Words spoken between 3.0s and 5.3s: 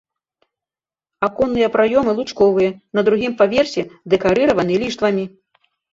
на другім паверсе дэкарыраваны ліштвамі.